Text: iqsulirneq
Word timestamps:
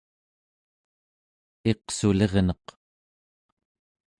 iqsulirneq 1.71 2.65